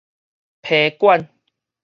[0.65, 1.29] 批館